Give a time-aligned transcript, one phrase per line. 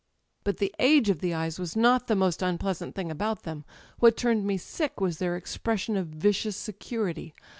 [0.43, 3.65] ""But the age of the eyes was not the most unpleasant thing about them.
[3.99, 7.35] What turned me sick was their ex pression of vicious security.